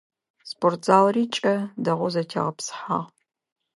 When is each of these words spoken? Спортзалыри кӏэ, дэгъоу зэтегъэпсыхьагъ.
Спортзалыри 0.51 1.25
кӏэ, 1.35 1.55
дэгъоу 1.83 2.11
зэтегъэпсыхьагъ. 2.13 3.09